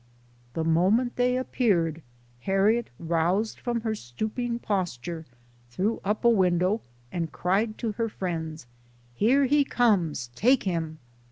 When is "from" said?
3.59-3.81